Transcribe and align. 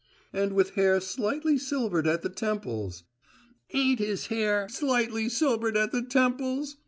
"And 0.33 0.53
with 0.53 0.71
`hair 0.73 0.99
slightly 0.99 1.59
silvered 1.59 2.07
at 2.07 2.23
the 2.23 2.29
temples!' 2.29 3.03
Ain't 3.71 3.99
his 3.99 4.25
hair 4.33 4.67
slightly 4.67 5.29
silvered 5.29 5.77
at 5.77 5.91
the 5.91 6.01
temples?" 6.01 6.77